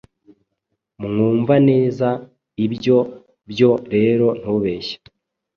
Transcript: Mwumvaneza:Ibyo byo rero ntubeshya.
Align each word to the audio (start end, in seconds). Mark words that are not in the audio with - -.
Mwumvaneza:Ibyo 1.03 2.97
byo 3.51 3.71
rero 3.93 4.27
ntubeshya. 4.39 4.97